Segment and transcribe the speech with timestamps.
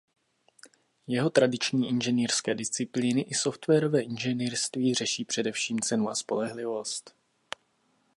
[1.07, 7.15] Jako tradiční inženýrské disciplíny i softwarové inženýrství řeší především cenu a spolehlivost.